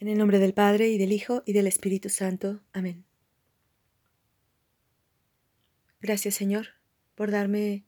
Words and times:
En 0.00 0.08
el 0.08 0.16
nombre 0.16 0.38
del 0.38 0.54
Padre 0.54 0.88
y 0.88 0.96
del 0.96 1.12
Hijo 1.12 1.42
y 1.44 1.52
del 1.52 1.66
Espíritu 1.66 2.08
Santo. 2.08 2.62
Amén. 2.72 3.04
Gracias 6.00 6.36
Señor 6.36 6.68
por 7.14 7.30
darme 7.30 7.84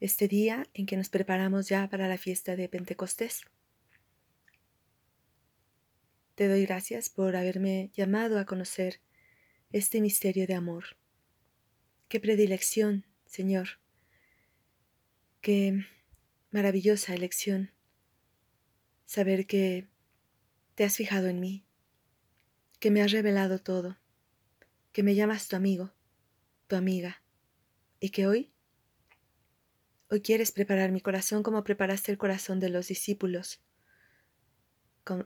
este 0.00 0.28
día 0.28 0.66
en 0.74 0.84
que 0.84 0.98
nos 0.98 1.08
preparamos 1.08 1.66
ya 1.66 1.88
para 1.88 2.08
la 2.08 2.18
fiesta 2.18 2.56
de 2.56 2.68
Pentecostés. 2.68 3.40
Te 6.34 6.46
doy 6.46 6.66
gracias 6.66 7.08
por 7.08 7.34
haberme 7.34 7.90
llamado 7.94 8.38
a 8.38 8.44
conocer 8.44 9.00
este 9.72 10.02
misterio 10.02 10.46
de 10.46 10.52
amor. 10.52 10.98
Qué 12.08 12.20
predilección, 12.20 13.06
Señor. 13.24 13.80
Qué 15.40 15.86
maravillosa 16.50 17.14
elección 17.14 17.70
saber 19.06 19.46
que 19.46 19.88
te 20.80 20.86
has 20.86 20.96
fijado 20.96 21.26
en 21.26 21.40
mí, 21.40 21.66
que 22.78 22.90
me 22.90 23.02
has 23.02 23.12
revelado 23.12 23.58
todo, 23.58 23.98
que 24.92 25.02
me 25.02 25.14
llamas 25.14 25.46
tu 25.46 25.54
amigo, 25.54 25.92
tu 26.68 26.76
amiga, 26.76 27.22
y 28.00 28.08
que 28.08 28.26
hoy, 28.26 28.54
hoy 30.08 30.22
quieres 30.22 30.52
preparar 30.52 30.90
mi 30.90 31.02
corazón 31.02 31.42
como 31.42 31.64
preparaste 31.64 32.10
el 32.12 32.16
corazón 32.16 32.60
de 32.60 32.70
los 32.70 32.88
discípulos, 32.88 33.60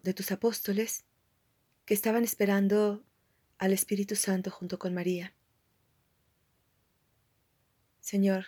de 0.02 0.12
tus 0.12 0.33
apóstoles, 0.33 1.05
que 1.84 1.95
estaban 1.95 2.25
esperando 2.25 3.06
al 3.59 3.73
Espíritu 3.73 4.16
Santo 4.16 4.50
junto 4.50 4.80
con 4.80 4.92
María. 4.92 5.36
Señor, 8.00 8.47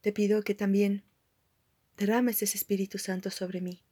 te 0.00 0.12
pido 0.12 0.42
que 0.42 0.56
también 0.56 1.04
derrames 1.96 2.42
ese 2.42 2.56
Espíritu 2.56 2.98
Santo 2.98 3.30
sobre 3.30 3.60
mí 3.60 3.84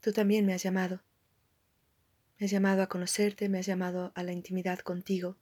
Tú 0.00 0.12
también 0.12 0.46
me 0.46 0.54
has 0.54 0.62
llamado. 0.62 1.02
Me 2.38 2.46
has 2.46 2.52
llamado 2.52 2.82
a 2.82 2.88
conocerte, 2.88 3.48
me 3.48 3.58
has 3.58 3.66
llamado 3.66 4.12
a 4.14 4.22
la 4.22 4.32
intimidad 4.32 4.78
contigo, 4.78 5.36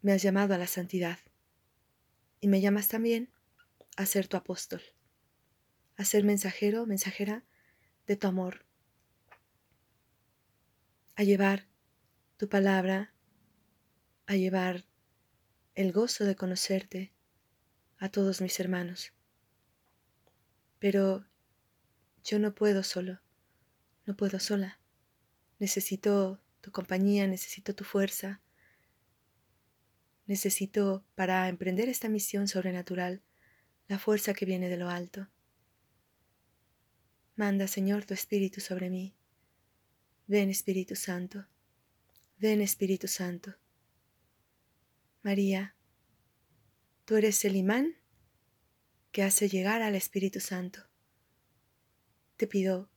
me 0.00 0.12
has 0.12 0.22
llamado 0.22 0.54
a 0.54 0.58
la 0.58 0.66
santidad. 0.66 1.18
Y 2.40 2.48
me 2.48 2.60
llamas 2.60 2.88
también 2.88 3.30
a 3.96 4.06
ser 4.06 4.28
tu 4.28 4.36
apóstol, 4.36 4.80
a 5.96 6.04
ser 6.04 6.24
mensajero, 6.24 6.86
mensajera 6.86 7.44
de 8.06 8.16
tu 8.16 8.26
amor, 8.28 8.64
a 11.16 11.24
llevar 11.24 11.66
tu 12.38 12.48
palabra, 12.48 13.12
a 14.26 14.36
llevar 14.36 14.86
el 15.74 15.92
gozo 15.92 16.24
de 16.24 16.34
conocerte 16.34 17.12
a 17.98 18.08
todos 18.08 18.40
mis 18.40 18.58
hermanos. 18.58 19.12
Pero 20.78 21.27
yo 22.28 22.38
no 22.38 22.54
puedo 22.54 22.82
solo, 22.82 23.22
no 24.04 24.14
puedo 24.14 24.38
sola. 24.38 24.78
Necesito 25.58 26.42
tu 26.60 26.70
compañía, 26.70 27.26
necesito 27.26 27.74
tu 27.74 27.84
fuerza. 27.84 28.42
Necesito, 30.26 31.06
para 31.14 31.48
emprender 31.48 31.88
esta 31.88 32.10
misión 32.10 32.46
sobrenatural, 32.46 33.22
la 33.86 33.98
fuerza 33.98 34.34
que 34.34 34.44
viene 34.44 34.68
de 34.68 34.76
lo 34.76 34.90
alto. 34.90 35.30
Manda, 37.34 37.66
Señor, 37.66 38.04
tu 38.04 38.12
Espíritu 38.12 38.60
sobre 38.60 38.90
mí. 38.90 39.14
Ven, 40.26 40.50
Espíritu 40.50 40.96
Santo. 40.96 41.46
Ven, 42.36 42.60
Espíritu 42.60 43.08
Santo. 43.08 43.54
María, 45.22 45.74
tú 47.06 47.16
eres 47.16 47.42
el 47.46 47.56
imán 47.56 47.96
que 49.12 49.22
hace 49.22 49.48
llegar 49.48 49.80
al 49.80 49.94
Espíritu 49.94 50.40
Santo. 50.40 50.87
Te 52.38 52.46
pido 52.46 52.88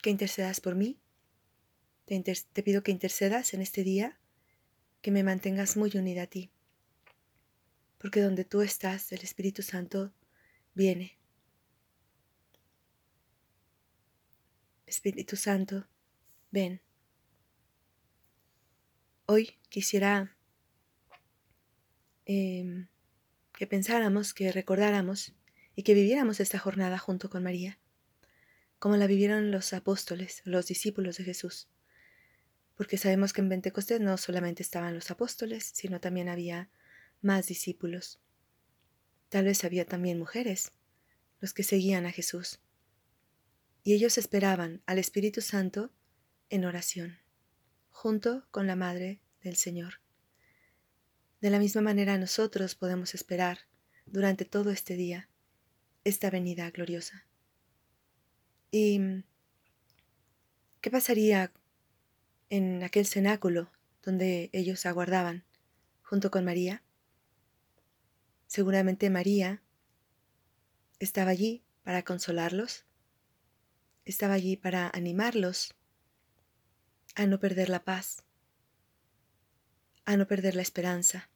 que 0.00 0.10
intercedas 0.10 0.60
por 0.60 0.76
mí. 0.76 1.00
Te, 2.06 2.62
pido 2.62 2.82
que 2.84 2.92
intercedas 2.92 3.52
en 3.52 3.62
este 3.62 3.82
día, 3.82 4.20
que 5.02 5.10
me 5.10 5.24
mantengas 5.24 5.76
muy 5.76 5.90
unida 5.96 6.22
a 6.22 6.26
ti. 6.28 6.52
Porque 7.98 8.22
donde 8.22 8.44
tú 8.44 8.62
estás, 8.62 9.10
el 9.10 9.22
Espíritu 9.22 9.62
Santo 9.62 10.14
viene. 10.72 11.18
Espíritu 14.86 15.34
Santo, 15.34 15.88
ven. 16.52 16.80
Hoy 19.26 19.58
quisiera 19.68 20.36
em, 22.24 22.86
que 23.52 23.66
pensáramos, 23.66 24.32
que 24.32 24.52
recordáramos 24.52 25.34
y 25.74 25.82
que 25.82 25.94
viviéramos 25.94 26.38
esta 26.38 26.60
jornada 26.60 26.98
junto 26.98 27.30
con 27.30 27.42
María 27.42 27.80
como 28.80 28.96
la 28.96 29.06
vivieron 29.06 29.50
los 29.50 29.74
apóstoles, 29.74 30.40
los 30.44 30.66
discípulos 30.66 31.18
de 31.18 31.24
Jesús. 31.24 31.68
Porque 32.76 32.96
sabemos 32.96 33.34
que 33.34 33.42
en 33.42 33.50
Pentecostés 33.50 34.00
no 34.00 34.16
solamente 34.16 34.62
estaban 34.62 34.94
los 34.94 35.10
apóstoles, 35.10 35.70
sino 35.74 36.00
también 36.00 36.30
había 36.30 36.70
más 37.20 37.46
discípulos. 37.46 38.20
Tal 39.28 39.44
vez 39.44 39.64
había 39.64 39.84
también 39.84 40.18
mujeres, 40.18 40.72
los 41.40 41.52
que 41.52 41.62
seguían 41.62 42.06
a 42.06 42.10
Jesús. 42.10 42.58
Y 43.84 43.92
ellos 43.92 44.16
esperaban 44.16 44.82
al 44.86 44.98
Espíritu 44.98 45.42
Santo 45.42 45.92
en 46.48 46.64
oración, 46.64 47.18
junto 47.90 48.46
con 48.50 48.66
la 48.66 48.76
Madre 48.76 49.20
del 49.42 49.56
Señor. 49.56 50.00
De 51.42 51.50
la 51.50 51.58
misma 51.58 51.82
manera 51.82 52.16
nosotros 52.16 52.76
podemos 52.76 53.14
esperar 53.14 53.58
durante 54.06 54.46
todo 54.46 54.70
este 54.70 54.94
día 54.94 55.28
esta 56.02 56.30
venida 56.30 56.70
gloriosa. 56.70 57.26
¿Y 58.70 58.98
mm, 58.98 59.24
qué 60.80 60.90
pasaría 60.90 61.52
en 62.50 62.82
aquel 62.84 63.06
cenáculo 63.06 63.70
donde 64.02 64.50
ellos 64.52 64.86
aguardaban 64.86 65.44
junto 66.02 66.30
con 66.30 66.44
María? 66.44 66.82
Seguramente 68.46 69.10
María 69.10 69.62
estaba 70.98 71.30
allí 71.30 71.64
para 71.82 72.04
consolarlos, 72.04 72.84
estaba 74.04 74.34
allí 74.34 74.56
para 74.56 74.90
animarlos 74.92 75.74
a 77.16 77.26
no 77.26 77.40
perder 77.40 77.68
la 77.68 77.84
paz, 77.84 78.24
a 80.04 80.16
no 80.16 80.26
perder 80.26 80.54
la 80.54 80.62
esperanza, 80.62 81.28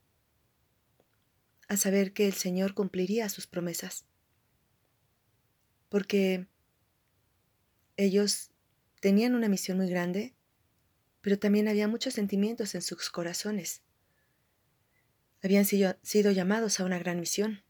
a 1.68 1.76
saber 1.76 2.12
que 2.12 2.26
el 2.26 2.34
Señor 2.34 2.74
cumpliría 2.74 3.28
sus 3.28 3.46
promesas. 3.46 4.04
Porque 5.88 6.46
ellos 7.96 8.50
tenían 9.00 9.34
una 9.34 9.48
misión 9.48 9.78
muy 9.78 9.88
grande, 9.88 10.34
pero 11.20 11.38
también 11.38 11.68
había 11.68 11.88
muchos 11.88 12.14
sentimientos 12.14 12.74
en 12.74 12.82
sus 12.82 13.10
corazones. 13.10 13.82
Habían 15.42 15.64
sido, 15.66 16.30
llamados 16.32 16.80
a 16.80 16.84
una 16.84 16.98
gran 16.98 17.20
misión, 17.20 17.62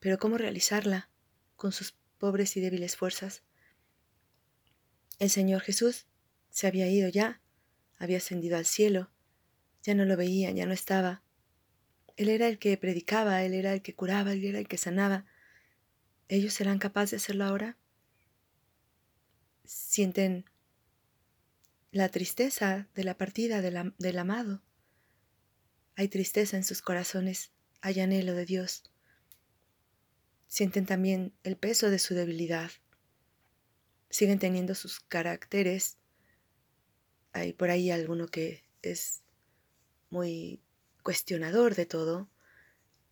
pero 0.00 0.18
¿cómo 0.18 0.38
realizarla 0.38 1.10
con 1.56 1.72
sus 1.72 1.96
pobres 2.18 2.56
y 2.56 2.60
débiles 2.60 2.96
fuerzas? 2.96 3.42
El 5.18 5.30
Señor 5.30 5.62
Jesús 5.62 6.06
se 6.50 6.66
había 6.66 6.88
ido 6.88 7.08
ya, 7.08 7.40
había 7.98 8.18
ascendido 8.18 8.58
al 8.58 8.66
cielo, 8.66 9.10
ya 9.82 9.94
no 9.94 10.04
lo 10.04 10.16
veían, 10.16 10.56
ya 10.56 10.66
no 10.66 10.74
estaba. 10.74 11.22
Él 12.16 12.28
era 12.28 12.48
el 12.48 12.58
que 12.58 12.76
predicaba, 12.76 13.42
él 13.44 13.54
era 13.54 13.72
el 13.72 13.82
que 13.82 13.94
curaba, 13.94 14.32
él 14.32 14.44
era 14.44 14.58
el 14.58 14.68
que 14.68 14.78
sanaba. 14.78 15.24
¿Ellos 16.28 16.52
serán 16.52 16.78
capaces 16.78 17.10
de 17.12 17.16
hacerlo 17.16 17.44
ahora? 17.44 17.78
Sienten 19.66 20.44
la 21.90 22.08
tristeza 22.08 22.88
de 22.94 23.04
la 23.04 23.16
partida 23.16 23.62
del, 23.62 24.18
amado. 24.18 24.62
Hay 25.94 26.08
tristeza 26.08 26.56
en 26.56 26.64
sus 26.64 26.82
corazones, 26.82 27.52
hay 27.80 28.00
anhelo 28.00 28.34
de 28.34 28.44
Dios. 28.44 28.82
Sienten 30.46 30.86
también 30.86 31.34
el 31.42 31.56
peso 31.56 31.90
de 31.90 31.98
su 31.98 32.14
debilidad. 32.14 32.70
Siguen 34.10 34.38
teniendo 34.38 34.74
sus 34.74 35.00
caracteres. 35.00 35.98
Hay 37.32 37.52
por 37.52 37.70
ahí 37.70 37.90
alguno 37.90 38.28
que 38.28 38.64
es 38.82 39.22
muy 40.10 40.62
cuestionador 41.02 41.74
de 41.74 41.86
todo, 41.86 42.30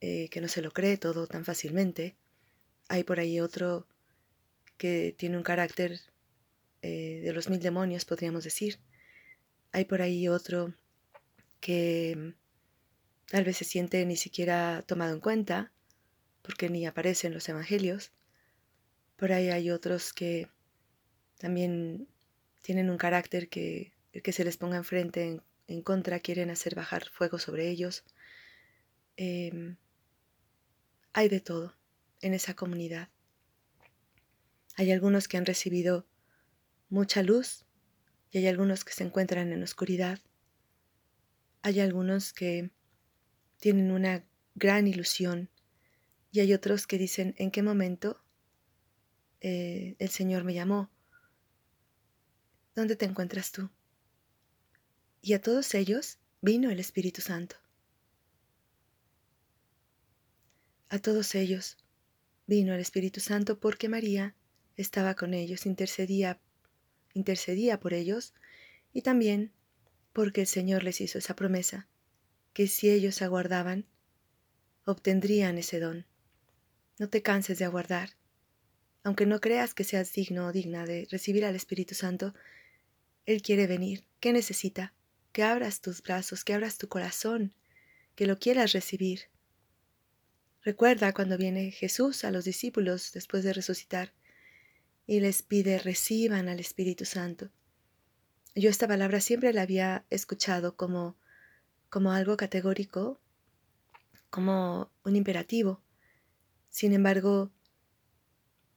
eh, 0.00 0.29
que 0.31 0.40
no 0.40 0.49
se 0.49 0.62
lo 0.62 0.70
cree 0.73 0.99
todo 0.99 1.26
tan 1.26 1.44
fácilmente. 1.44 2.17
Hay 2.88 3.05
por 3.05 3.19
ahí 3.19 3.40
otro 3.40 3.88
que 4.76 5.14
tiene 5.17 5.37
un 5.37 5.43
carácter 5.43 6.00
eh, 6.86 7.22
de 7.22 7.32
los 7.32 7.48
mil 7.48 7.60
demonios, 7.60 8.04
podríamos 8.04 8.44
decir. 8.44 8.78
Hay 9.72 9.86
por 9.86 10.02
ahí 10.02 10.28
otro 10.28 10.75
que 11.58 12.34
tal 13.26 13.44
vez 13.44 13.56
se 13.56 13.64
siente 13.64 14.04
ni 14.04 14.16
siquiera 14.16 14.84
tomado 14.86 15.14
en 15.14 15.20
cuenta, 15.20 15.72
porque 16.42 16.69
ni 16.69 16.84
aparece 16.84 17.26
en 17.26 17.32
los 17.32 17.48
evangelios. 17.48 18.12
Por 19.16 19.32
ahí 19.32 19.48
hay 19.48 19.70
otros 19.70 20.12
que 20.12 20.50
también 21.38 22.06
tienen 22.60 22.90
un 22.90 22.98
carácter 22.98 23.48
que 23.48 23.94
el 24.12 24.20
que 24.20 24.32
se 24.32 24.44
les 24.44 24.58
ponga 24.58 24.76
enfrente 24.76 25.25
en, 25.25 25.42
en 25.66 25.81
contra 25.81 26.20
quieren 26.20 26.50
hacer 26.50 26.75
bajar 26.75 27.08
fuego 27.08 27.38
sobre 27.38 27.70
ellos. 27.70 28.04
Em, 29.16 29.78
hay 31.14 31.31
de 31.31 31.40
todo 31.40 31.75
en 32.20 32.34
esa 32.34 32.52
comunidad. 32.52 33.08
Hay 34.76 34.92
algunos 34.92 35.28
que 35.28 35.38
han 35.38 35.46
recibido 35.46 36.06
mucha 36.88 37.22
luz 37.22 37.64
y 38.31 38.38
hay 38.38 38.46
algunos 38.46 38.84
que 38.84 38.92
se 38.92 39.04
encuentran 39.04 39.52
en 39.52 39.62
oscuridad. 39.62 40.19
Hay 41.62 41.81
algunos 41.81 42.32
que 42.32 42.70
tienen 43.58 43.90
una 43.90 44.25
gran 44.54 44.86
ilusión 44.86 45.50
y 46.31 46.40
hay 46.40 46.52
otros 46.52 46.86
que 46.86 46.98
dicen, 46.98 47.34
¿en 47.38 47.50
qué 47.50 47.62
momento 47.62 48.22
eh, 49.40 49.96
el 49.98 50.08
Señor 50.08 50.44
me 50.44 50.54
llamó? 50.54 50.90
¿Dónde 52.75 52.96
te 52.96 53.04
encuentras 53.04 53.52
tú? 53.52 53.70
Y 55.22 55.32
a 55.34 55.40
todos 55.40 55.75
ellos 55.75 56.19
vino 56.40 56.70
el 56.70 56.81
Espíritu 56.81 57.20
Santo. 57.20 57.56
A 60.88 60.98
todos 60.98 61.34
ellos 61.34 61.78
vino 62.46 62.75
el 62.75 62.81
Espíritu 62.81 63.20
Santo 63.20 63.58
porque 63.58 63.88
María 63.88 64.36
estaba 64.76 65.14
con 65.14 65.34
ellos, 65.34 65.66
intercedía, 65.66 66.40
intercedía 67.14 67.81
por 67.81 67.94
ellos 67.94 68.34
y 68.93 69.02
también 69.02 69.52
porque 70.12 70.43
el 70.43 70.46
Señor 70.46 70.84
les 70.84 71.00
hizo 71.00 71.19
esa 71.19 71.34
promesa, 71.34 71.88
que 72.52 72.69
si 72.69 72.90
ellos 72.90 73.22
aguardaban, 73.22 73.87
obtendrían 74.84 75.58
ese 75.58 75.81
don. 75.81 76.06
No 76.99 77.08
te 77.08 77.22
canses 77.22 77.58
de 77.58 77.64
aguardar. 77.64 78.11
Aunque 79.02 79.26
no 79.26 79.40
creas 79.40 79.75
que 79.75 79.84
seas 79.84 80.12
digno 80.12 80.46
o 80.46 80.52
digna 80.52 80.87
de 80.87 81.08
recibir 81.11 81.44
al 81.44 81.56
Espíritu 81.56 81.94
Santo, 81.94 82.34
Él 83.26 83.43
quiere 83.43 83.67
venir. 83.67 84.06
¿Qué 84.20 84.32
necesita? 84.32 84.94
Que 85.32 85.43
abras 85.43 85.81
tus 85.81 86.02
brazos, 86.02 86.44
que 86.44 86.55
abras 86.55 86.78
tu 86.78 86.88
corazón, 86.88 87.55
que 88.14 88.26
lo 88.26 88.38
quieras 88.38 88.72
recibir. 88.72 89.22
Recuerda 90.62 91.12
cuando 91.12 91.37
viene 91.37 91.72
Jesús 91.72 92.25
a 92.25 92.31
los 92.31 92.44
discípulos 92.44 93.12
después 93.12 93.43
de 93.43 93.52
resucitar 93.52 94.14
y 95.06 95.21
les 95.21 95.43
pide 95.43 95.79
reciban 95.79 96.49
al 96.49 96.61
Espíritu 96.61 97.05
Santo. 97.05 97.51
Yo 98.55 98.71
esta 98.71 98.87
palabra 98.87 99.21
siempre 99.21 99.53
la 99.53 99.62
había 99.62 100.06
escuchado 100.11 100.77
como, 100.77 101.17
como 101.91 102.12
algo 102.12 102.37
categórico, 102.37 103.21
como 104.31 104.91
un 105.05 105.17
imperativo. 105.17 105.83
Sin 106.71 106.93
embargo, 106.93 107.53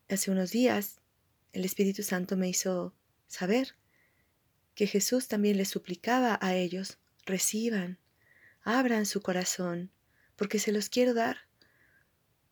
hace 0.09 0.31
unos 0.31 0.51
días 0.51 0.99
el 1.53 1.65
Espíritu 1.65 2.03
Santo 2.03 2.37
me 2.37 2.49
hizo 2.49 2.93
saber 3.27 3.75
que 4.75 4.87
Jesús 4.87 5.27
también 5.27 5.57
les 5.57 5.69
suplicaba 5.69 6.37
a 6.41 6.55
ellos, 6.55 6.99
reciban, 7.25 7.99
abran 8.61 9.05
su 9.05 9.21
corazón, 9.21 9.91
porque 10.35 10.59
se 10.59 10.71
los 10.71 10.89
quiero 10.89 11.13
dar. 11.13 11.37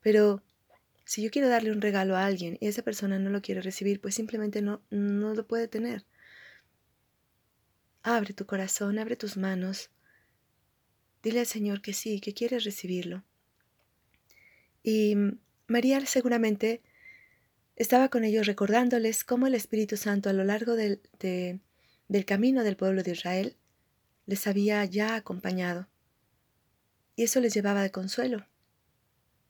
Pero 0.02 0.44
si 1.06 1.22
yo 1.22 1.30
quiero 1.30 1.48
darle 1.48 1.72
un 1.72 1.82
regalo 1.82 2.18
a 2.18 2.26
alguien 2.26 2.58
y 2.60 2.68
esa 2.68 2.82
persona 2.82 3.20
no 3.20 3.30
lo 3.30 3.42
quiere 3.42 3.62
recibir, 3.62 4.02
pues 4.02 4.16
simplemente 4.16 4.64
no, 4.64 4.82
no 4.90 5.36
lo 5.36 5.48
puede 5.48 5.68
tener. 5.68 6.04
Abre 8.02 8.34
tu 8.34 8.48
corazón, 8.48 8.98
abre 8.98 9.16
tus 9.16 9.38
manos. 9.38 9.92
Dile 11.22 11.42
al 11.42 11.46
Señor 11.46 11.82
que 11.82 11.94
sí, 11.94 12.20
que 12.20 12.34
quieres 12.34 12.64
recibirlo. 12.64 13.24
Y 14.82 15.16
María 15.68 16.04
seguramente 16.08 16.82
estaba 17.76 18.10
con 18.10 18.24
ellos 18.24 18.48
recordándoles 18.48 19.24
cómo 19.24 19.46
el 19.46 19.56
Espíritu 19.56 19.98
Santo 19.98 20.30
a 20.30 20.34
lo 20.34 20.44
largo 20.44 20.76
del, 20.76 21.02
del 21.20 22.26
camino 22.26 22.64
del 22.64 22.78
pueblo 22.78 23.04
de 23.04 23.12
Israel 23.12 23.56
les 24.26 24.48
había 24.48 24.84
ya 24.86 25.16
acompañado. 25.16 25.88
Y 27.16 27.24
eso 27.24 27.40
les 27.40 27.54
llevaba 27.54 27.84
de 27.84 27.92
consuelo. 27.92 28.48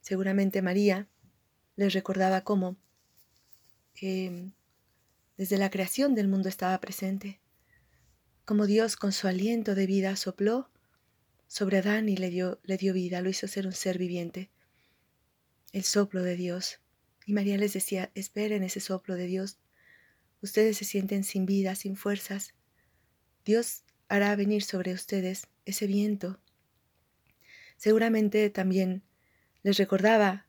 Seguramente 0.01 0.61
María 0.61 1.07
les 1.75 1.94
recordaba 1.94 2.44
cómo 2.44 2.77
em, 3.95 4.51
desde 5.38 5.57
la 5.57 5.69
creación 5.69 6.16
del 6.16 6.27
mundo 6.27 6.50
estaba 6.50 6.80
presente, 6.80 7.39
cómo 8.45 8.66
Dios 8.66 8.95
con 8.95 9.12
su 9.12 9.27
aliento 9.27 9.75
de 9.75 9.86
vida 9.86 10.16
sopló 10.16 10.69
sobre 11.48 11.77
Adán 11.77 12.10
y 12.10 12.18
le 12.18 12.30
dio, 12.30 12.60
le 12.63 12.77
dio 12.77 12.94
vida, 12.94 13.22
lo 13.22 13.30
hizo 13.30 13.48
ser 13.48 13.66
un 13.68 13.74
ser 13.74 13.98
viviente 13.98 14.50
el 15.75 15.83
soplo 15.83 16.24
de 16.24 16.38
Dios. 16.38 16.80
Y 17.25 17.33
María 17.33 17.57
les 17.57 17.74
decía, 17.74 18.10
esperen 18.16 18.63
ese 18.63 18.80
soplo 18.80 19.16
de 19.16 19.27
Dios. 19.27 19.60
Ustedes 20.42 20.77
se 20.77 20.86
sienten 20.86 21.25
sin 21.25 21.45
vida, 21.45 21.75
sin 21.75 21.98
fuerzas. 21.98 22.54
Dios 23.44 23.83
hará 24.07 24.33
venir 24.38 24.63
sobre 24.63 24.94
ustedes 24.94 25.48
ese 25.66 25.86
viento. 25.86 26.39
Seguramente 27.75 28.50
también 28.50 29.04
les 29.63 29.75
recordaba 29.75 30.48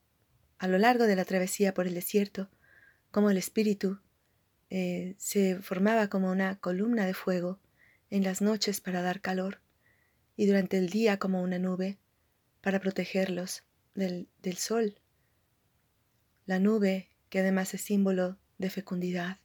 a 0.59 0.69
lo 0.69 0.79
largo 0.79 1.05
de 1.05 1.17
la 1.17 1.25
travesía 1.25 1.75
por 1.75 1.87
el 1.87 1.95
desierto 1.95 2.49
cómo 3.11 3.31
el 3.31 3.37
Espíritu 3.37 4.01
eh, 4.71 5.15
se 5.19 5.61
formaba 5.63 6.09
como 6.09 6.31
una 6.31 6.59
columna 6.59 7.07
de 7.07 7.15
fuego 7.15 7.61
en 8.11 8.25
las 8.25 8.43
noches 8.43 8.81
para 8.81 9.03
dar 9.03 9.21
calor 9.21 9.61
y 10.37 10.47
durante 10.47 10.79
el 10.79 10.89
día 10.89 11.19
como 11.19 11.43
una 11.43 11.59
nube 11.59 11.99
para 12.61 12.81
protegerlos 12.81 13.65
del, 13.95 14.29
del 14.43 14.57
sol 14.57 15.01
la 16.47 16.61
nube 16.61 17.09
que 17.29 17.41
además 17.41 17.75
es 17.75 17.83
símbolo 17.83 18.39
de 18.59 18.71
fecundidad. 18.71 19.39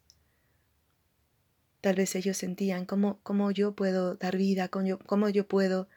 Tal 1.82 1.96
vez 1.96 2.16
ellos 2.16 2.38
sentían 2.38 2.86
cómo, 2.86 3.20
cómo 3.24 3.50
yo 3.50 3.74
puedo 3.76 4.16
dar 4.16 4.38
vida, 4.38 4.68
cómo 4.68 5.00
cómo 5.00 5.28
yo 5.30 5.48
puedo 5.48 5.90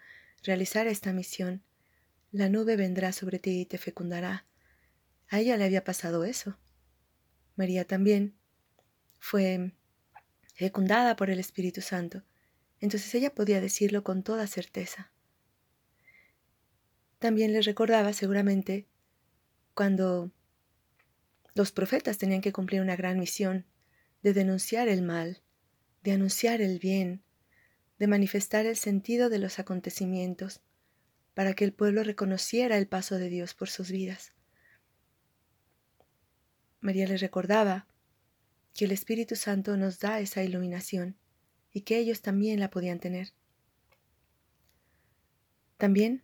realizar 0.43 0.87
esta 0.87 1.12
misión. 1.12 1.62
La 2.32 2.49
nube 2.49 2.76
vendrá 2.76 3.12
sobre 3.12 3.38
ti 3.38 3.61
y 3.61 3.66
te 3.66 3.76
fecundará. 3.76 4.46
A 5.29 5.41
ella 5.41 5.56
le 5.56 5.65
había 5.65 5.85
pasado 5.85 6.25
eso. 6.25 6.59
María 7.56 7.87
también 7.87 8.35
fue 9.19 9.73
fecundada 10.55 11.17
por 11.17 11.31
el 11.31 11.38
Espíritu 11.38 11.81
Santo. 11.81 12.23
Entonces 12.81 13.15
ella 13.15 13.35
podía 13.35 13.61
decirlo 13.61 14.05
con 14.05 14.23
toda 14.23 14.47
certeza. 14.47 15.11
También 17.19 17.53
les 17.53 17.65
recordaba 17.65 18.12
seguramente 18.12 18.87
cuando 19.75 20.31
los 21.55 21.73
profetas 21.73 22.19
tenían 22.19 22.41
que 22.41 22.53
cumplir 22.53 22.81
una 22.81 22.97
gran 22.97 23.19
misión 23.19 23.65
de 24.23 24.35
denunciar 24.35 24.88
el 24.88 25.03
mal, 25.03 25.43
de 26.03 26.12
anunciar 26.12 26.61
el 26.61 26.79
bien, 26.79 27.23
de 27.99 28.06
manifestar 28.06 28.67
el 28.67 28.76
sentido 28.76 29.31
de 29.31 29.38
los 29.38 29.59
acontecimientos, 29.59 30.61
para 31.32 31.55
que 31.55 31.65
el 31.65 31.73
pueblo 31.73 32.05
reconociera 32.05 32.76
el 32.76 32.87
paso 32.87 33.19
de 33.19 33.29
Dios 33.29 33.55
por 33.55 33.69
sus 33.69 33.91
vidas. 33.91 34.32
María 36.85 37.07
les 37.07 37.23
recordaba 37.23 37.87
que 38.75 38.85
el 38.85 38.93
Espíritu 38.93 39.37
Santo 39.37 39.79
nos 39.79 40.01
da 40.01 40.21
esa 40.21 40.45
iluminación 40.45 41.17
y 41.73 41.81
que 41.81 41.97
ellos 41.97 42.21
también 42.21 42.61
la 42.61 42.69
podían 42.71 43.00
tener. 43.00 43.33
También 45.79 46.23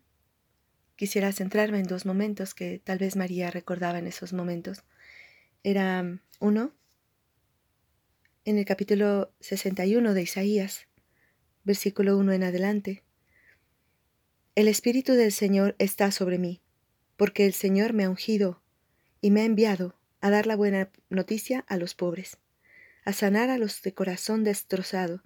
quisiera 0.96 1.32
centrarme 1.32 1.78
en 1.78 1.86
dos 1.86 2.04
momentos 2.04 2.52
que 2.52 2.78
tal 2.78 2.98
vez 2.98 3.16
María 3.16 3.50
recordaba 3.50 3.98
en 3.98 4.06
esos 4.06 4.34
momentos 4.34 4.84
era 5.62 6.20
uno 6.40 6.74
en 8.44 8.58
el 8.58 8.66
capítulo 8.66 9.32
61 9.40 10.12
de 10.12 10.22
Isaías, 10.22 10.88
versículo 11.64 12.18
1 12.18 12.32
en 12.32 12.42
adelante. 12.42 13.02
El 14.54 14.68
Espíritu 14.68 15.14
del 15.14 15.32
Señor 15.32 15.74
está 15.78 16.10
sobre 16.10 16.38
mí, 16.38 16.60
porque 17.16 17.46
el 17.46 17.54
Señor 17.54 17.94
me 17.94 18.04
ha 18.04 18.10
ungido 18.10 18.62
y 19.22 19.30
me 19.30 19.40
ha 19.40 19.44
enviado 19.44 19.99
a 20.20 20.30
dar 20.30 20.46
la 20.46 20.56
buena 20.56 20.90
noticia 21.08 21.64
a 21.68 21.76
los 21.76 21.94
pobres, 21.94 22.38
a 23.04 23.12
sanar 23.12 23.50
a 23.50 23.58
los 23.58 23.82
de 23.82 23.94
corazón 23.94 24.44
destrozado, 24.44 25.22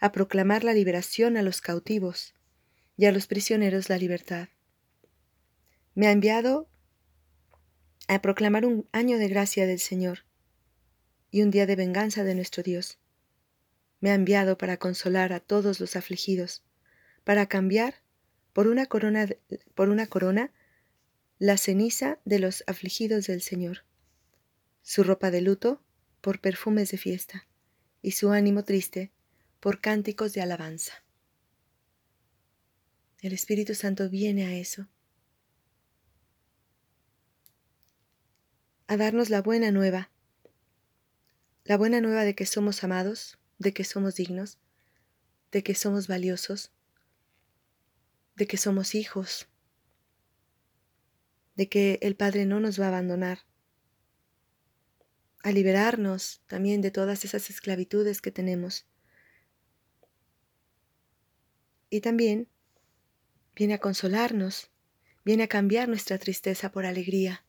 a 0.00 0.12
proclamar 0.12 0.64
la 0.64 0.72
liberación 0.72 1.36
a 1.36 1.42
los 1.42 1.60
cautivos 1.60 2.34
y 2.96 3.06
a 3.06 3.12
los 3.12 3.26
prisioneros 3.26 3.88
la 3.88 3.98
libertad. 3.98 4.48
Me 5.94 6.06
ha 6.06 6.12
enviado 6.12 6.68
a 8.06 8.22
proclamar 8.22 8.64
un 8.64 8.88
año 8.92 9.18
de 9.18 9.28
gracia 9.28 9.66
del 9.66 9.80
Señor 9.80 10.24
y 11.30 11.42
un 11.42 11.50
día 11.50 11.66
de 11.66 11.76
venganza 11.76 12.24
de 12.24 12.34
nuestro 12.34 12.62
Dios. 12.62 12.98
Me 14.00 14.10
ha 14.10 14.14
enviado 14.14 14.56
para 14.56 14.78
consolar 14.78 15.32
a 15.32 15.40
todos 15.40 15.80
los 15.80 15.96
afligidos, 15.96 16.62
para 17.24 17.46
cambiar 17.46 17.96
por 18.52 18.66
una 18.66 18.86
corona, 18.86 19.26
por 19.74 19.88
una 19.88 20.06
corona 20.06 20.52
la 21.38 21.56
ceniza 21.56 22.18
de 22.24 22.38
los 22.38 22.64
afligidos 22.66 23.26
del 23.26 23.42
Señor, 23.42 23.84
su 24.88 25.02
ropa 25.02 25.30
de 25.30 25.42
luto 25.42 25.82
por 26.22 26.40
perfumes 26.40 26.90
de 26.90 26.96
fiesta, 26.96 27.46
y 28.00 28.12
su 28.12 28.30
ánimo 28.30 28.64
triste 28.64 29.12
por 29.60 29.82
cánticos 29.82 30.32
de 30.32 30.40
alabanza. 30.40 31.04
El 33.20 33.34
Espíritu 33.34 33.74
Santo 33.74 34.08
viene 34.08 34.46
a 34.46 34.56
eso, 34.56 34.88
a 38.86 38.96
darnos 38.96 39.28
la 39.28 39.42
buena 39.42 39.70
nueva, 39.72 40.10
la 41.64 41.76
buena 41.76 42.00
nueva 42.00 42.24
de 42.24 42.34
que 42.34 42.46
somos 42.46 42.82
amados, 42.82 43.38
de 43.58 43.74
que 43.74 43.84
somos 43.84 44.14
dignos, 44.14 44.58
de 45.52 45.62
que 45.62 45.74
somos 45.74 46.08
valiosos, 46.08 46.72
de 48.36 48.46
que 48.46 48.56
somos 48.56 48.94
hijos, 48.94 49.48
de 51.56 51.68
que 51.68 51.98
el 52.00 52.16
Padre 52.16 52.46
no 52.46 52.58
nos 52.58 52.80
va 52.80 52.86
a 52.86 52.88
abandonar, 52.88 53.40
a 55.42 55.52
liberarnos 55.52 56.42
también 56.46 56.80
de 56.80 56.90
todas 56.90 57.24
esas 57.24 57.50
esclavitudes 57.50 58.20
que 58.20 58.30
tenemos. 58.30 58.86
Y 61.90 62.00
también 62.00 62.48
viene 63.54 63.74
a 63.74 63.78
consolarnos, 63.78 64.70
viene 65.24 65.44
a 65.44 65.48
cambiar 65.48 65.88
nuestra 65.88 66.18
tristeza 66.18 66.70
por 66.70 66.86
alegría, 66.86 67.44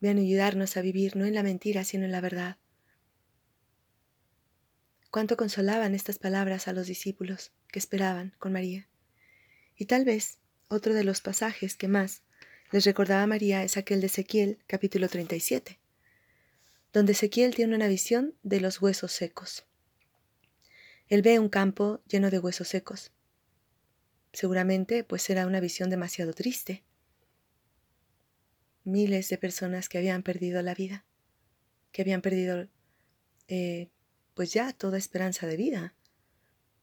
viene 0.00 0.20
a 0.20 0.24
ayudarnos 0.24 0.76
a 0.76 0.82
vivir 0.82 1.16
no 1.16 1.24
en 1.24 1.34
la 1.34 1.42
mentira, 1.42 1.84
sino 1.84 2.04
en 2.04 2.12
la 2.12 2.20
verdad. 2.20 2.58
Cuánto 5.10 5.36
consolaban 5.36 5.94
estas 5.94 6.18
palabras 6.18 6.66
a 6.66 6.72
los 6.72 6.86
discípulos 6.86 7.52
que 7.68 7.78
esperaban 7.78 8.34
con 8.38 8.52
María. 8.52 8.88
Y 9.76 9.86
tal 9.86 10.04
vez 10.04 10.38
otro 10.68 10.92
de 10.92 11.04
los 11.04 11.20
pasajes 11.20 11.76
que 11.76 11.88
más 11.88 12.22
les 12.72 12.84
recordaba 12.84 13.22
a 13.22 13.26
María 13.28 13.62
es 13.62 13.76
aquel 13.76 14.00
de 14.00 14.06
Ezequiel 14.06 14.58
capítulo 14.66 15.08
37, 15.08 15.78
donde 16.94 17.10
Ezequiel 17.10 17.56
tiene 17.56 17.74
una 17.74 17.88
visión 17.88 18.34
de 18.44 18.60
los 18.60 18.80
huesos 18.80 19.10
secos. 19.10 19.66
Él 21.08 21.22
ve 21.22 21.40
un 21.40 21.48
campo 21.48 22.00
lleno 22.06 22.30
de 22.30 22.38
huesos 22.38 22.68
secos. 22.68 23.10
Seguramente 24.32 25.02
pues 25.02 25.28
era 25.28 25.48
una 25.48 25.58
visión 25.58 25.90
demasiado 25.90 26.32
triste. 26.32 26.84
Miles 28.84 29.28
de 29.28 29.38
personas 29.38 29.88
que 29.88 29.98
habían 29.98 30.22
perdido 30.22 30.62
la 30.62 30.74
vida, 30.74 31.04
que 31.90 32.02
habían 32.02 32.22
perdido 32.22 32.68
eh, 33.48 33.90
pues 34.34 34.52
ya 34.52 34.72
toda 34.72 34.96
esperanza 34.96 35.48
de 35.48 35.56
vida, 35.56 35.94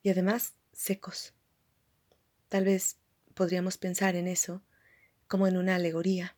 y 0.04 0.10
además 0.10 0.56
secos. 0.74 1.34
Tal 2.50 2.66
vez 2.66 2.98
podríamos 3.34 3.78
pensar 3.78 4.18
en 4.18 4.28
eso 4.28 4.62
como 5.28 5.48
en 5.48 5.56
una 5.56 5.76
alegoría. 5.76 6.36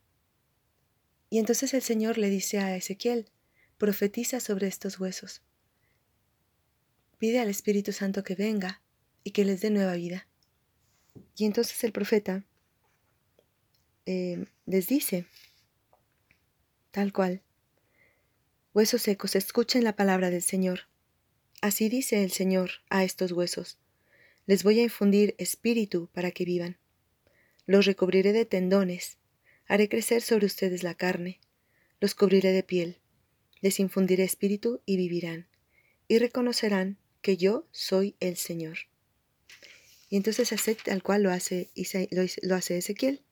Y 1.32 1.40
entonces 1.40 1.74
el 1.74 1.82
Señor 1.82 2.20
le 2.20 2.30
dice 2.30 2.60
a 2.60 2.76
Ezequiel, 2.76 3.33
profetiza 3.84 4.40
sobre 4.40 4.68
estos 4.68 4.98
huesos. 4.98 5.42
Pide 7.18 7.42
al 7.42 7.50
Espíritu 7.50 7.92
Santo 7.92 8.24
que 8.24 8.34
venga 8.34 8.82
y 9.26 9.32
que 9.32 9.44
les 9.44 9.60
dé 9.60 9.72
nueva 9.72 9.96
vida. 9.96 10.26
Y 11.36 11.44
entonces 11.44 11.84
el 11.84 11.92
profeta 11.92 12.46
eh, 14.06 14.46
les 14.66 14.88
dice, 14.88 15.26
tal 16.92 17.12
cual, 17.12 17.42
huesos 18.74 19.02
secos, 19.02 19.36
escuchen 19.36 19.84
la 19.84 19.98
palabra 19.98 20.30
del 20.30 20.44
Señor. 20.44 20.88
Así 21.60 21.90
dice 21.90 22.24
el 22.24 22.32
Señor 22.32 22.72
a 22.90 23.04
estos 23.04 23.34
huesos, 23.34 23.80
les 24.46 24.64
voy 24.64 24.80
a 24.80 24.84
infundir 24.84 25.36
espíritu 25.40 26.10
para 26.14 26.32
que 26.32 26.46
vivan. 26.46 26.78
Los 27.66 27.86
recubriré 27.86 28.32
de 28.32 28.46
tendones, 28.46 29.18
haré 29.68 29.90
crecer 29.90 30.22
sobre 30.22 30.46
ustedes 30.46 30.84
la 30.84 30.96
carne, 30.96 31.42
los 32.00 32.16
cubriré 32.16 32.54
de 32.54 32.64
piel, 32.64 33.03
les 33.64 33.80
infundiré 33.80 34.26
espíritu 34.26 34.82
y 34.86 34.98
vivirán, 34.98 35.48
y 36.10 36.20
reconocerán 36.20 36.98
que 37.22 37.38
yo 37.38 37.66
soy 37.72 38.18
el 38.20 38.36
Señor. 38.36 38.78
Y 40.10 40.18
entonces 40.18 40.52
hace 40.52 40.76
tal 40.76 41.02
cual 41.02 41.24
lo 41.24 41.32
hace, 41.32 41.72
lo 42.42 42.56
hace 42.56 42.78
Ezequiel. 42.78 43.24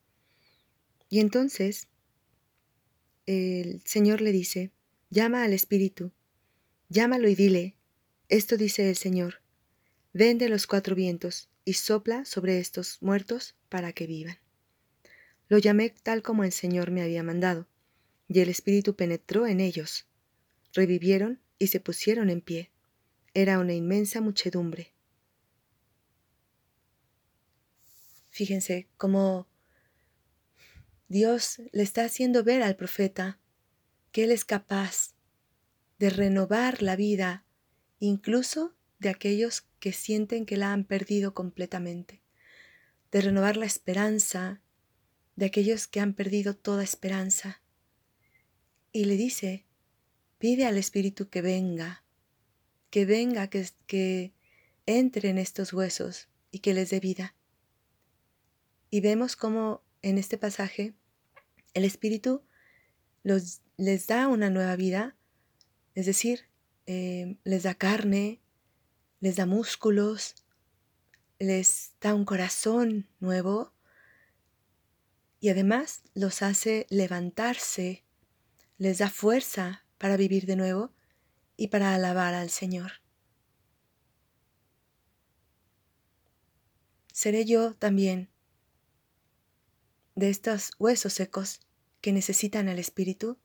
Y 1.09 1.19
entonces 1.19 1.89
el 3.25 3.81
Señor 3.83 4.21
le 4.21 4.31
dice, 4.31 4.71
llama 5.09 5.43
al 5.43 5.51
espíritu, 5.51 6.13
llámalo 6.87 7.27
y 7.27 7.35
dile, 7.35 7.75
esto 8.29 8.55
dice 8.55 8.89
el 8.89 8.95
Señor, 8.95 9.41
ven 10.13 10.37
de 10.37 10.47
los 10.47 10.65
cuatro 10.65 10.95
vientos 10.95 11.49
y 11.65 11.73
sopla 11.73 12.23
sobre 12.23 12.59
estos 12.59 13.01
muertos 13.01 13.55
para 13.67 13.91
que 13.91 14.07
vivan. 14.07 14.39
Lo 15.49 15.57
llamé 15.57 15.89
tal 15.89 16.21
como 16.21 16.45
el 16.45 16.53
Señor 16.53 16.89
me 16.89 17.01
había 17.01 17.21
mandado, 17.21 17.67
y 18.29 18.39
el 18.39 18.47
Espíritu 18.47 18.95
penetró 18.95 19.45
en 19.45 19.59
ellos. 19.59 20.07
Revivieron 20.73 21.41
y 21.57 21.67
se 21.67 21.79
pusieron 21.79 22.29
en 22.29 22.41
pie. 22.41 22.71
Era 23.33 23.59
una 23.59 23.73
inmensa 23.73 24.21
muchedumbre. 24.21 24.93
Fíjense 28.29 28.87
cómo 28.97 29.47
Dios 31.09 31.61
le 31.73 31.83
está 31.83 32.05
haciendo 32.05 32.43
ver 32.43 32.63
al 32.63 32.77
profeta 32.77 33.39
que 34.11 34.23
Él 34.23 34.31
es 34.31 34.45
capaz 34.45 35.13
de 35.99 36.09
renovar 36.09 36.81
la 36.81 36.95
vida 36.95 37.45
incluso 37.99 38.73
de 38.99 39.09
aquellos 39.09 39.67
que 39.79 39.93
sienten 39.93 40.45
que 40.45 40.57
la 40.57 40.71
han 40.71 40.85
perdido 40.85 41.33
completamente, 41.33 42.21
de 43.11 43.21
renovar 43.21 43.57
la 43.57 43.65
esperanza 43.65 44.61
de 45.35 45.45
aquellos 45.45 45.87
que 45.87 45.99
han 45.99 46.13
perdido 46.13 46.55
toda 46.55 46.83
esperanza. 46.83 47.61
Y 48.91 49.05
le 49.05 49.15
dice, 49.15 49.65
pide 50.41 50.65
al 50.65 50.79
Espíritu 50.79 51.29
que 51.29 51.43
venga, 51.43 52.03
que 52.89 53.05
venga, 53.05 53.47
que, 53.47 53.69
que 53.85 54.33
entre 54.87 55.29
en 55.29 55.37
estos 55.37 55.71
huesos 55.71 56.29
y 56.49 56.59
que 56.59 56.73
les 56.73 56.89
dé 56.89 56.99
vida. 56.99 57.35
Y 58.89 59.01
vemos 59.01 59.35
cómo 59.35 59.83
en 60.01 60.17
este 60.17 60.39
pasaje 60.39 60.95
el 61.75 61.85
Espíritu 61.85 62.41
los, 63.21 63.61
les 63.77 64.07
da 64.07 64.27
una 64.27 64.49
nueva 64.49 64.75
vida, 64.75 65.15
es 65.93 66.07
decir, 66.07 66.47
eh, 66.87 67.37
les 67.43 67.61
da 67.61 67.75
carne, 67.75 68.41
les 69.19 69.35
da 69.35 69.45
músculos, 69.45 70.33
les 71.37 71.93
da 72.01 72.15
un 72.15 72.25
corazón 72.25 73.07
nuevo 73.19 73.73
y 75.39 75.49
además 75.49 76.01
los 76.15 76.41
hace 76.41 76.87
levantarse, 76.89 78.03
les 78.79 78.97
da 78.97 79.11
fuerza 79.11 79.85
para 80.01 80.17
vivir 80.17 80.47
de 80.47 80.55
nuevo 80.55 80.91
y 81.57 81.67
para 81.67 81.93
alabar 81.93 82.33
al 82.33 82.49
Señor. 82.49 82.93
Seré 87.13 87.45
yo 87.45 87.75
también 87.75 88.31
de 90.15 90.31
estos 90.31 90.71
huesos 90.79 91.13
secos 91.13 91.59
que 92.01 92.13
necesitan 92.13 92.67
el 92.67 92.79
Espíritu. 92.79 93.37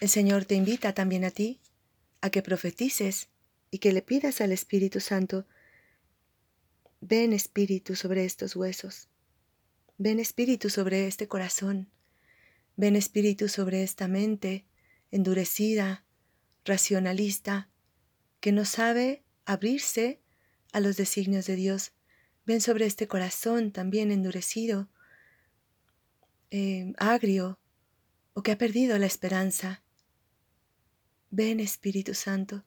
El 0.00 0.08
Señor 0.08 0.44
te 0.44 0.56
invita 0.56 0.92
también 0.92 1.24
a 1.24 1.30
ti 1.30 1.60
a 2.20 2.30
que 2.30 2.42
profetices 2.42 3.28
y 3.70 3.78
que 3.78 3.92
le 3.92 4.02
pidas 4.02 4.40
al 4.40 4.50
Espíritu 4.50 4.98
Santo, 4.98 5.46
ven 7.00 7.32
Espíritu 7.32 7.94
sobre 7.94 8.24
estos 8.24 8.56
huesos, 8.56 9.06
ven 9.96 10.18
Espíritu 10.18 10.70
sobre 10.70 11.06
este 11.06 11.28
corazón, 11.28 11.88
ven 12.78 12.94
Espíritu 12.94 13.48
sobre 13.48 13.82
esta 13.82 14.06
mente 14.06 14.64
endurecida, 15.10 16.04
racionalista, 16.64 17.68
que 18.38 18.52
no 18.52 18.64
sabe 18.64 19.24
abrirse 19.44 20.22
a 20.72 20.78
los 20.78 20.96
designios 20.96 21.44
de 21.46 21.56
Dios. 21.56 21.92
Ven 22.46 22.60
sobre 22.60 22.86
este 22.86 23.08
corazón 23.08 23.72
también 23.72 24.12
endurecido, 24.12 24.88
eh, 26.52 26.92
agrio, 26.98 27.58
o 28.32 28.44
que 28.44 28.52
ha 28.52 28.58
perdido 28.58 28.96
la 28.96 29.06
esperanza. 29.06 29.82
Ven 31.30 31.58
Espíritu 31.58 32.14
Santo, 32.14 32.64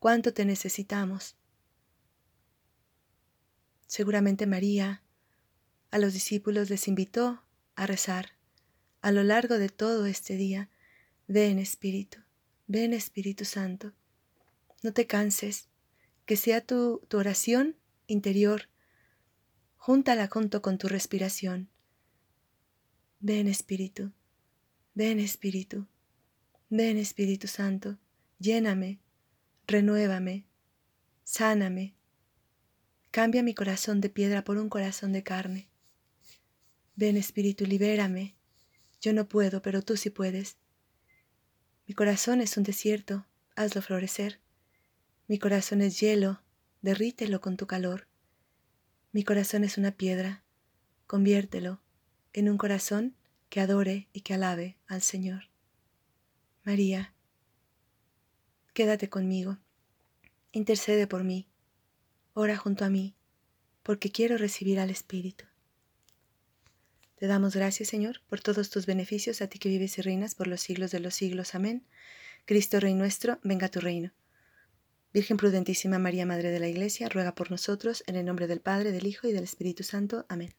cuánto 0.00 0.34
te 0.34 0.44
necesitamos. 0.44 1.36
Seguramente 3.86 4.46
María 4.46 5.04
a 5.92 5.98
los 5.98 6.14
discípulos 6.14 6.68
les 6.68 6.88
invitó 6.88 7.44
a 7.76 7.86
rezar 7.86 8.41
a 9.02 9.12
lo 9.12 9.22
largo 9.24 9.58
de 9.58 9.68
todo 9.68 10.06
este 10.06 10.36
día. 10.36 10.70
Ven 11.26 11.58
Espíritu, 11.58 12.18
ven 12.66 12.94
Espíritu 12.94 13.44
Santo. 13.44 13.92
No 14.82 14.92
te 14.92 15.06
canses, 15.06 15.68
que 16.24 16.36
sea 16.36 16.60
tu, 16.60 17.02
tu 17.08 17.18
oración 17.18 17.76
interior. 18.06 18.68
Júntala 19.76 20.28
junto 20.28 20.62
con 20.62 20.78
tu 20.78 20.88
respiración. 20.88 21.68
Ven 23.20 23.48
Espíritu, 23.48 24.12
ven 24.94 25.20
Espíritu. 25.20 25.86
Ven 26.74 26.96
Espíritu 26.96 27.48
Santo, 27.48 27.98
lléname, 28.38 28.98
renuévame, 29.66 30.46
sáname. 31.22 31.94
Cambia 33.10 33.42
mi 33.42 33.52
corazón 33.52 34.00
de 34.00 34.08
piedra 34.08 34.42
por 34.42 34.56
un 34.56 34.70
corazón 34.70 35.12
de 35.12 35.22
carne. 35.22 35.68
Ven 36.96 37.18
Espíritu, 37.18 37.66
libérame. 37.66 38.36
Yo 39.02 39.12
no 39.12 39.28
puedo, 39.28 39.62
pero 39.62 39.82
tú 39.82 39.96
sí 39.96 40.10
puedes. 40.10 40.56
Mi 41.88 41.94
corazón 41.94 42.40
es 42.40 42.56
un 42.56 42.62
desierto, 42.62 43.26
hazlo 43.56 43.82
florecer. 43.82 44.40
Mi 45.26 45.40
corazón 45.40 45.82
es 45.82 45.98
hielo, 45.98 46.40
derrítelo 46.82 47.40
con 47.40 47.56
tu 47.56 47.66
calor. 47.66 48.06
Mi 49.10 49.24
corazón 49.24 49.64
es 49.64 49.76
una 49.76 49.90
piedra, 49.90 50.44
conviértelo 51.08 51.82
en 52.32 52.48
un 52.48 52.56
corazón 52.56 53.16
que 53.50 53.60
adore 53.60 54.08
y 54.12 54.20
que 54.20 54.34
alabe 54.34 54.78
al 54.86 55.02
Señor. 55.02 55.50
María, 56.62 57.12
quédate 58.72 59.10
conmigo, 59.10 59.58
intercede 60.52 61.08
por 61.08 61.24
mí, 61.24 61.48
ora 62.34 62.56
junto 62.56 62.84
a 62.84 62.88
mí, 62.88 63.16
porque 63.82 64.12
quiero 64.12 64.38
recibir 64.38 64.78
al 64.78 64.90
Espíritu. 64.90 65.44
Te 67.22 67.28
damos 67.28 67.54
gracias, 67.54 67.88
Señor, 67.88 68.20
por 68.28 68.40
todos 68.40 68.68
tus 68.68 68.84
beneficios, 68.84 69.42
a 69.42 69.46
ti 69.46 69.60
que 69.60 69.68
vives 69.68 69.96
y 69.96 70.02
reinas 70.02 70.34
por 70.34 70.48
los 70.48 70.60
siglos 70.60 70.90
de 70.90 70.98
los 70.98 71.14
siglos. 71.14 71.54
Amén. 71.54 71.86
Cristo 72.46 72.80
Rey 72.80 72.94
nuestro, 72.94 73.38
venga 73.44 73.66
a 73.66 73.70
tu 73.70 73.78
reino. 73.78 74.10
Virgen 75.14 75.36
prudentísima 75.36 76.00
María, 76.00 76.26
Madre 76.26 76.50
de 76.50 76.58
la 76.58 76.66
Iglesia, 76.66 77.08
ruega 77.08 77.36
por 77.36 77.52
nosotros, 77.52 78.02
en 78.08 78.16
el 78.16 78.24
nombre 78.24 78.48
del 78.48 78.60
Padre, 78.60 78.90
del 78.90 79.06
Hijo 79.06 79.28
y 79.28 79.32
del 79.32 79.44
Espíritu 79.44 79.84
Santo. 79.84 80.26
Amén. 80.28 80.50